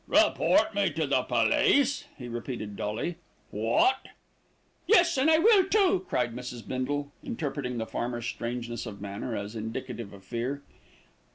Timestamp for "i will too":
5.29-6.07